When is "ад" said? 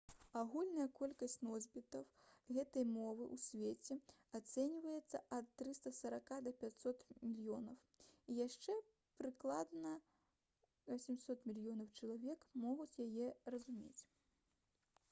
5.39-5.51